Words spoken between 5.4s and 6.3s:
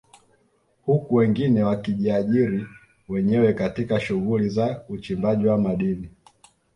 wa madini